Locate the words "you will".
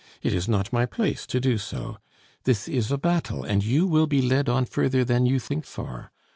3.63-4.07